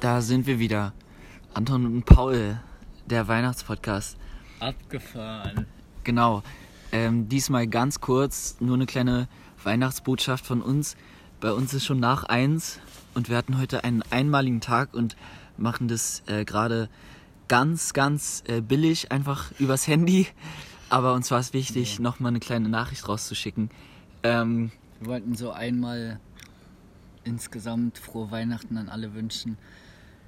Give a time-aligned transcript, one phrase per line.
[0.00, 0.92] Da sind wir wieder.
[1.54, 2.58] Anton und Paul,
[3.06, 4.16] der Weihnachtspodcast.
[4.60, 5.66] Abgefahren.
[6.04, 6.42] Genau.
[6.92, 9.28] Ähm, diesmal ganz kurz, nur eine kleine
[9.62, 10.96] Weihnachtsbotschaft von uns.
[11.40, 12.80] Bei uns ist schon nach eins
[13.14, 15.16] und wir hatten heute einen einmaligen Tag und
[15.56, 16.88] machen das äh, gerade
[17.48, 20.26] ganz, ganz äh, billig, einfach übers Handy.
[20.88, 22.02] Aber uns war es wichtig, Ja.
[22.02, 23.70] nochmal eine kleine Nachricht rauszuschicken.
[24.22, 26.18] Ähm, Wir wollten so einmal
[27.24, 29.56] insgesamt frohe Weihnachten an alle wünschen.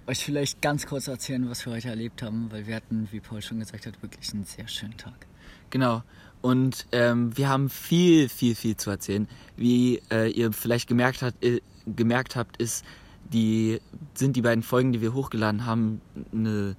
[0.07, 3.41] Euch vielleicht ganz kurz erzählen, was wir heute erlebt haben, weil wir hatten, wie Paul
[3.41, 5.27] schon gesagt hat, wirklich einen sehr schönen Tag.
[5.71, 6.03] Genau.
[6.41, 9.29] Und ähm, wir haben viel, viel, viel zu erzählen.
[9.57, 12.85] Wie äh, ihr vielleicht gemerkt, hat, äh, gemerkt habt, ist,
[13.33, 13.81] die,
[14.15, 16.01] sind die beiden Folgen, die wir hochgeladen haben,
[16.33, 16.75] ne,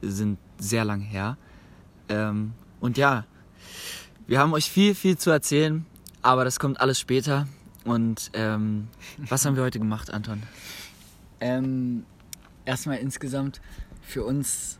[0.00, 1.36] sind sehr lang her.
[2.08, 3.26] Ähm, und ja,
[4.28, 5.84] wir haben euch viel, viel zu erzählen,
[6.22, 7.48] aber das kommt alles später.
[7.84, 8.86] Und ähm,
[9.18, 10.44] was haben wir heute gemacht, Anton?
[11.40, 12.04] Ähm,
[12.70, 13.60] erstmal insgesamt
[14.00, 14.78] für uns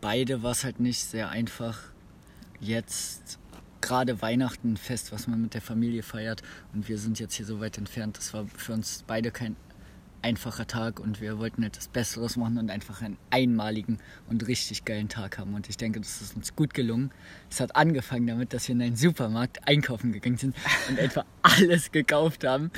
[0.00, 1.80] beide war es halt nicht sehr einfach,
[2.60, 3.40] jetzt
[3.80, 6.42] gerade Weihnachten Fest, was man mit der Familie feiert.
[6.72, 8.16] Und wir sind jetzt hier so weit entfernt.
[8.16, 9.56] Das war für uns beide kein
[10.24, 15.08] einfacher Tag und wir wollten etwas Besseres machen und einfach einen einmaligen und richtig geilen
[15.10, 15.54] Tag haben.
[15.54, 17.10] Und ich denke, das ist uns gut gelungen.
[17.50, 20.56] Es hat angefangen damit, dass wir in einen Supermarkt einkaufen gegangen sind
[20.88, 22.70] und etwa alles gekauft haben,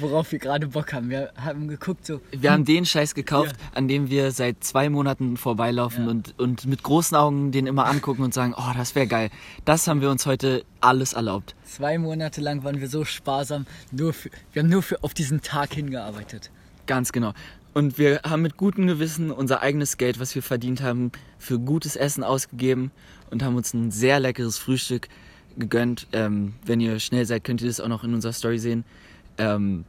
[0.00, 1.10] worauf wir gerade Bock haben.
[1.10, 3.76] Wir haben geguckt, so, Wir haben den Scheiß gekauft, Ja.
[3.76, 6.10] an dem wir seit zwei Monaten vorbeilaufen Ja.
[6.10, 9.30] und, und mit großen Augen den immer angucken und sagen, oh, das wäre geil.
[9.66, 11.54] Das haben wir uns heute alles erlaubt.
[11.64, 13.66] Zwei Monate lang waren wir so sparsam.
[13.90, 16.50] Nur für, wir haben nur für, auf diesen Tag hingearbeitet.
[16.86, 17.32] Ganz genau.
[17.72, 21.96] Und wir haben mit gutem Gewissen unser eigenes Geld, was wir verdient haben, für gutes
[21.96, 22.92] Essen ausgegeben
[23.30, 25.08] und haben uns ein sehr leckeres Frühstück
[25.56, 26.06] gegönnt.
[26.12, 28.84] Ähm, wenn ihr schnell seid, könnt ihr das auch noch in unserer Story sehen.
[29.38, 29.84] Ähm,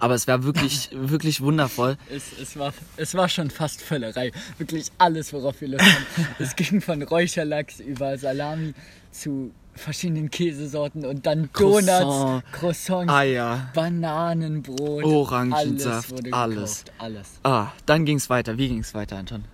[0.00, 1.96] aber es war wirklich, wirklich wundervoll.
[2.10, 4.32] Es, es, war, es war schon fast Völlerei.
[4.58, 6.26] Wirklich alles, worauf wir Lust haben.
[6.40, 8.74] es ging von Räucherlachs über Salami
[9.12, 13.70] zu verschiedenen Käsesorten und dann Donuts, Croissant, Croissants, Eier.
[13.74, 15.04] Bananenbrot.
[15.04, 16.32] Orangensaft, alles.
[16.32, 16.84] Alles.
[16.98, 17.28] alles.
[17.42, 18.58] Ah, dann ging's weiter.
[18.58, 19.44] Wie ging's weiter, Anton?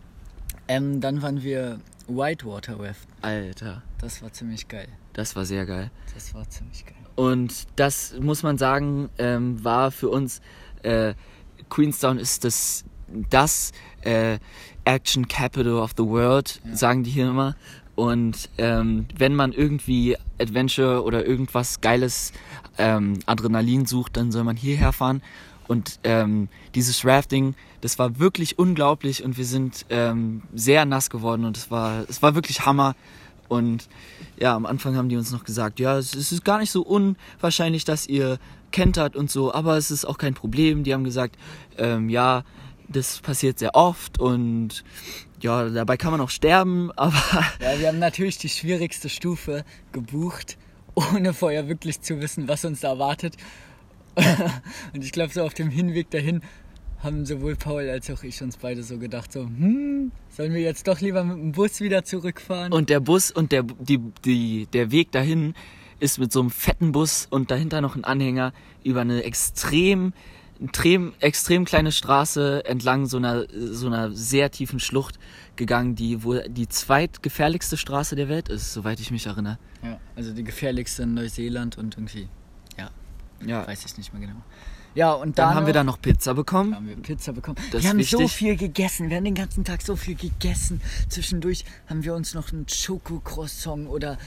[0.66, 3.06] Ähm, dann waren wir Whitewater Raft.
[3.22, 4.88] Alter, Das war ziemlich geil.
[5.12, 5.90] das war sehr geil.
[6.14, 6.94] Das war ziemlich geil.
[7.16, 10.40] Und das muss man sagen, ähm, war für uns,
[10.82, 11.14] äh,
[11.68, 12.84] Queenstown ist das,
[13.30, 14.38] das äh,
[14.84, 16.76] Action Capital of the World, Ja.
[16.76, 17.56] sagen die hier immer.
[17.98, 22.32] Und ähm, wenn man irgendwie Adventure oder irgendwas Geiles,
[22.78, 25.20] ähm, Adrenalin sucht, dann soll man hierher fahren.
[25.66, 31.44] Und ähm, dieses Rafting, das war wirklich unglaublich und wir sind ähm, sehr nass geworden
[31.44, 32.94] und es war, es war wirklich Hammer.
[33.48, 33.88] Und
[34.38, 37.84] ja, am Anfang haben die uns noch gesagt, ja, es ist gar nicht so unwahrscheinlich,
[37.84, 38.38] dass ihr
[38.70, 40.84] kentert und so, aber es ist auch kein Problem.
[40.84, 41.36] Die haben gesagt,
[41.76, 42.44] ähm, ja,
[42.88, 44.84] das passiert sehr oft und
[45.41, 47.22] ja, dabei kann man auch sterben, aber
[47.60, 50.59] Ja, wir haben natürlich die schwierigste Stufe gebucht,
[50.94, 53.37] ohne vorher wirklich zu wissen, was uns da erwartet.
[54.94, 56.43] Und ich glaube, so auf dem Hinweg dahin
[57.03, 60.88] haben sowohl Paul als auch ich uns beide so gedacht, so, hm, sollen wir jetzt
[60.88, 62.72] doch lieber mit dem Bus wieder zurückfahren?
[62.72, 65.54] und der Bus und der, die, die, der Weg dahin
[66.00, 70.12] ist mit so einem fetten Bus und dahinter noch ein Anhänger über eine extrem,
[70.62, 75.19] extrem, extrem kleine Straße entlang so einer, so einer sehr tiefen Schlucht
[75.56, 79.58] gegangen, die wohl die zweitgefährlichste Straße der Welt ist, soweit ich mich erinnere.
[79.82, 82.28] ja, also die gefährlichste in Neuseeland und irgendwie,
[82.76, 82.91] ja,
[83.44, 84.42] Ja, weiß ich nicht mehr genau.
[84.94, 86.74] Ja, und dann dann haben wir da noch Pizza bekommen.
[86.74, 87.56] haben wir Pizza bekommen.
[87.70, 88.32] Das wir haben so wichtig.
[88.36, 89.10] viel gegessen.
[89.10, 90.80] Wir haben den ganzen Tag so viel gegessen.
[91.08, 94.18] Zwischendurch haben wir uns noch ein Schokocroissant oder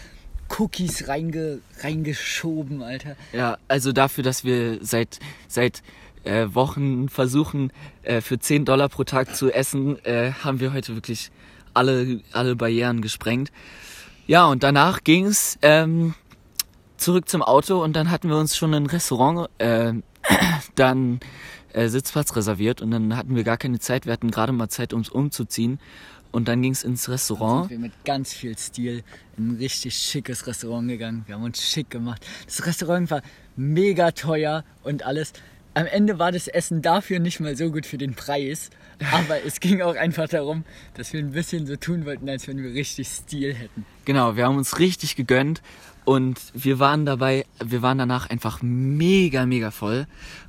[0.58, 3.16] Cookies reinge reingeschoben, Alter.
[3.34, 5.82] Ja, also dafür, dass wir seit, seit
[6.24, 7.72] äh, Wochen versuchen,
[8.04, 11.32] äh, für 10 Dollar pro Tag zu essen, äh, haben wir heute wirklich
[11.74, 13.52] alle, alle Barrieren gesprengt.
[14.28, 16.14] Ja, und danach ging's ähm,
[16.98, 19.94] zurück zum Auto und dann hatten wir uns schon ein Restaurant äh,
[20.76, 21.20] dann
[21.74, 24.06] äh, Sitzplatz reserviert und dann hatten wir gar keine Zeit.
[24.06, 25.80] Wir hatten gerade mal Zeit, uns umzuziehen.
[26.32, 27.68] Und dann ging's ins Dann Restaurant.
[27.68, 29.04] sind wir mit ganz viel Stil
[29.38, 31.24] in ein richtig schickes Restaurant gegangen.
[31.26, 32.26] Wir haben uns schick gemacht.
[32.46, 33.22] Das Restaurant war
[33.58, 35.34] mega teuer und alles.
[35.74, 38.70] Am Ende war das Essen dafür nicht mal so gut für den Preis.
[39.12, 40.64] Aber es ging auch einfach darum,
[40.96, 43.86] dass wir ein bisschen so tun wollten, als wenn wir richtig Stil hätten.
[44.06, 45.62] Genau, wir haben uns richtig gegönnt
[46.06, 50.08] und wir waren dabei, wir waren danach einfach mega, mega voll.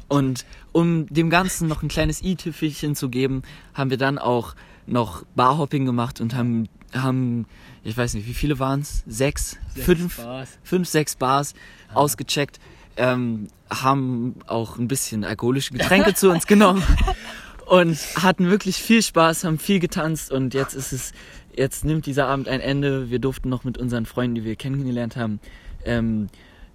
[0.09, 3.43] Und um dem Ganzen noch ein kleines i-Tüpfelchen zu geben,
[3.73, 4.55] haben wir dann auch
[4.87, 7.47] noch Barhopping gemacht und haben, haben
[7.85, 9.03] ich weiß nicht, wie viele waren es?
[9.07, 10.59] Sechs, Sechs fünf, Bars.
[10.63, 11.55] fünf, sechs Bars
[11.95, 12.59] ausgecheckt,
[12.97, 16.83] ähm, haben auch ein bisschen alkoholische Getränke zu uns genommen
[17.67, 21.13] und hatten wirklich viel Spaß, haben viel getanzt und jetzt ist es,
[21.57, 23.11] jetzt nimmt dieser Abend ein Ende.
[23.11, 25.41] Wir durften noch mit unseren Freunden, die wir kennengelernt haben,
[25.85, 26.29] ähm,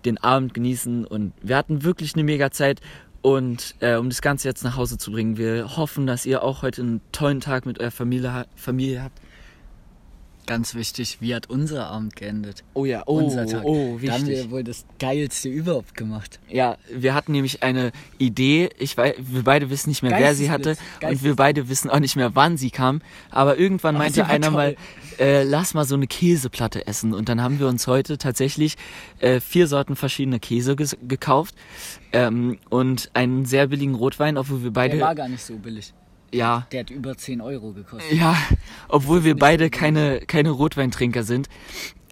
[0.06, 2.82] den Abend genießen und wir hatten wirklich eine mega Zeit.
[3.22, 6.62] Und äh, um das Ganze jetzt nach Hause zu bringen, wir hoffen, dass ihr auch
[6.62, 9.20] heute einen tollen Tag mit eurer Familie, Familie habt.
[10.48, 12.64] Ganz wichtig, wie hat unser Abend geendet?
[12.74, 13.66] Oh ja, oh, unser Tag.
[13.66, 14.46] oh, Da haben wichtig.
[14.46, 16.40] wir wohl das Geilste überhaupt gemacht.
[16.48, 18.70] Ja, wir hatten nämlich eine Idee.
[18.80, 20.78] Ich weiß, wir beide wissen nicht mehr, wer sie hatte.
[21.04, 23.02] Und wir beide wissen auch nicht mehr, wann sie kam.
[23.30, 24.54] Aber irgendwann Aber meinte einer toll.
[24.56, 24.76] mal,
[25.20, 27.14] äh, lass mal so eine Käseplatte essen.
[27.14, 28.78] Und dann haben wir uns heute tatsächlich
[29.20, 31.56] äh, vier Sorten verschiedener Käse gekauft.
[32.14, 35.94] Ähm, und einen sehr billigen Rotwein, obwohl wir Der war beide, gar nicht so billig.
[36.34, 38.12] Ja, Der hat über 10 Euro gekostet.
[38.12, 38.36] ja,
[38.90, 41.50] obwohl wir beide keine, keine Rotweintrinker sind.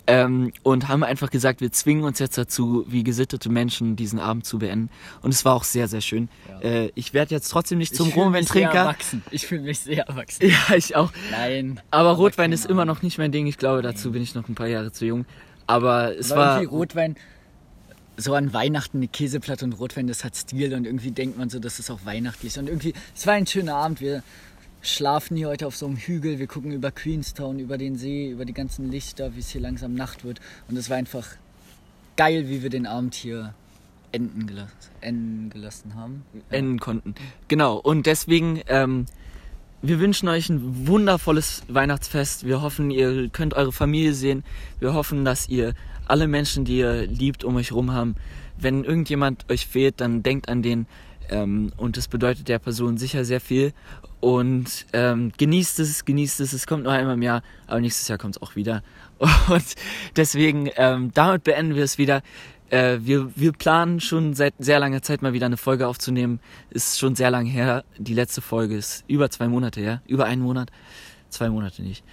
[0.07, 4.45] Ähm, und haben einfach gesagt, wir zwingen uns jetzt dazu, wie gesittete Menschen diesen Abend
[4.45, 4.91] zu beenden.
[5.23, 6.29] Und es war auch sehr, sehr schön.
[6.47, 6.69] Ja.
[6.69, 8.95] Äh, ich werde jetzt trotzdem nicht zum Rotweintrinker.
[9.31, 10.45] Ich fühle mich sehr erwachsen.
[10.69, 11.11] Ja, ich auch.
[11.31, 11.79] Nein.
[11.89, 13.47] Aber Rotwein ist immer noch nicht mein Ding.
[13.47, 15.25] Ich glaube, dazu bin ich noch ein paar Jahre zu jung.
[15.65, 16.63] Aber es Aber war.
[16.65, 17.15] Rotwein,
[18.17, 21.59] so an Weihnachten eine Käseplatte und Rotwein, das hat Stil und irgendwie denkt man so,
[21.59, 22.57] das ist auch weihnachtlich.
[22.57, 24.01] Und irgendwie, es war ein schöner Abend.
[24.01, 24.23] Wir
[24.81, 28.45] schlafen hier heute auf so einem Hügel, wir gucken über Queenstown, über den See, über
[28.45, 30.39] die ganzen Lichter, wie es hier langsam Nacht wird.
[30.67, 31.27] Und es war einfach
[32.15, 33.53] geil, wie wir den Abend hier
[34.11, 34.71] enden gelassen,
[35.01, 36.23] enden gelassen haben.
[36.49, 37.15] Enden konnten.
[37.47, 39.05] Genau, und deswegen, ähm,
[39.87, 42.45] wir wünschen euch ein wundervolles Weihnachtsfest.
[42.45, 44.43] Wir hoffen, ihr könnt eure Familie sehen.
[44.79, 45.73] Wir hoffen, dass ihr
[46.07, 48.15] alle Menschen, die ihr liebt, um euch rum haben.
[48.57, 50.87] Wenn irgendjemand euch fehlt, dann denkt an den.
[51.29, 53.73] Ähm, und das bedeutet der Person sicher sehr viel.
[54.21, 56.53] Und ähm, genießt es, genießt es.
[56.53, 58.81] Es kommt nur einmal im Jahr, aber nächstes Jahr kommt es auch wieder.
[59.19, 59.75] Und
[60.15, 62.23] deswegen, ähm, damit beenden wir es wieder.
[62.69, 66.39] Äh, wir, wir planen schon seit sehr langer Zeit mal wieder eine Folge aufzunehmen.
[66.69, 67.83] Ist schon sehr lange her.
[67.97, 70.01] Die letzte Folge ist über zwei Monate her.
[70.07, 70.71] Über einen Monat.
[71.29, 72.03] Zwei Monate nicht.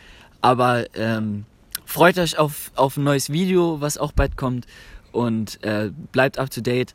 [0.41, 1.47] Aber ähm,
[1.85, 4.67] freut euch auf, auf ein neues Video, was auch bald kommt.
[5.11, 6.95] Und äh, bleibt up to date.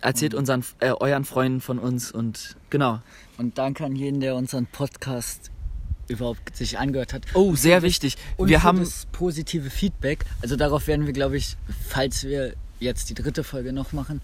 [0.00, 3.00] Erzählt unseren, äh, euren Freunden von uns und genau.
[3.38, 5.50] Und danke an jeden, der unseren Podcast
[6.08, 7.22] überhaupt sich angehört hat.
[7.34, 8.16] Oh, sehr wichtig.
[8.36, 10.24] Und wir haben das positive Feedback.
[10.42, 11.56] Also darauf werden wir, glaube ich,
[11.88, 14.20] falls wir jetzt die dritte Folge noch machen,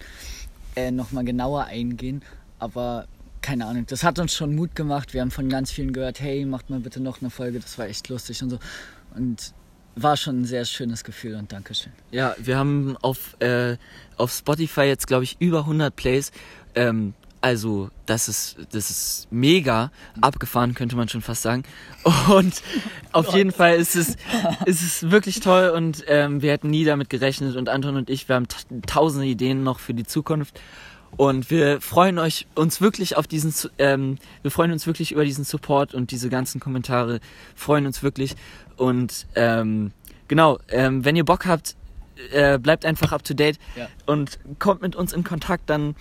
[0.75, 2.21] äh, nochmal genauer eingehen.
[2.59, 3.07] Aber
[3.41, 5.13] keine Ahnung, das hat uns schon Mut gemacht.
[5.13, 7.87] Wir haben von ganz vielen gehört, hey, macht mal bitte noch eine Folge, das war
[7.87, 8.59] echt lustig und so.
[9.15, 9.53] Und
[9.95, 11.91] war schon ein sehr schönes Gefühl und Dankeschön.
[12.11, 13.77] Ja, wir haben auf, äh,
[14.17, 16.31] auf Spotify jetzt, glaube ich, über 100 Plays.
[16.73, 19.91] Ähm, also, das ist, das ist mega
[20.21, 21.63] abgefahren, könnte man schon fast sagen.
[22.29, 22.61] Und
[23.11, 24.15] auf jeden Fall ist es,
[24.65, 27.57] ist es wirklich toll und ähm, wir hätten nie damit gerechnet.
[27.57, 30.57] Und Anton und ich, wir haben ta- tausende Ideen noch für die Zukunft.
[31.17, 35.43] Und wir freuen euch uns wirklich auf diesen, ähm, wir freuen uns wirklich über diesen
[35.43, 37.19] Support und diese ganzen Kommentare.
[37.55, 38.35] Freuen uns wirklich.
[38.77, 39.91] Und ähm,
[40.29, 41.75] genau, ähm, wenn ihr Bock habt,
[42.31, 43.89] äh, bleibt einfach up to date Ja.
[44.05, 45.95] und kommt mit uns in Kontakt, dann,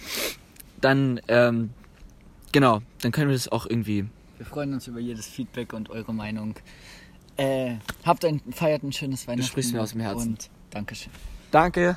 [0.83, 1.71] dann, ähm,
[2.53, 4.07] genau, dann können wir das auch irgendwie.
[4.37, 6.57] Wir freuen uns über jedes Feedback und eure Meinung.
[7.37, 9.49] Äh, habt ein, feiert ein schönes Weihnachten.
[9.49, 10.31] sprichst mir aus dem Herzen.
[10.31, 11.13] Und Dankeschön.
[11.51, 11.95] Danke.